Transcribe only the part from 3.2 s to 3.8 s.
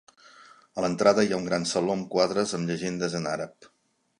en àrab.